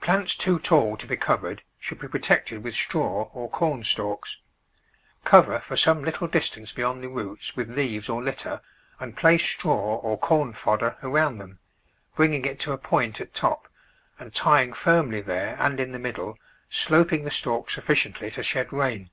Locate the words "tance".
6.48-6.72